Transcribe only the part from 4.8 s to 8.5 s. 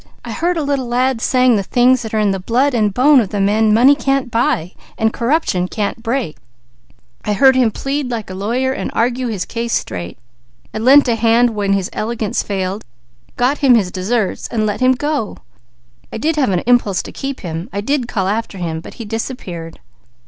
and corruption can't break. I heard him plead like a